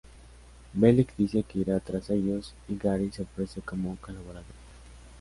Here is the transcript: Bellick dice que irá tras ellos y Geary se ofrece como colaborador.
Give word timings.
Bellick 0.73 1.15
dice 1.15 1.43
que 1.43 1.59
irá 1.59 1.79
tras 1.79 2.09
ellos 2.09 2.55
y 2.67 2.75
Geary 2.75 3.11
se 3.11 3.21
ofrece 3.21 3.61
como 3.61 3.97
colaborador. 3.97 4.45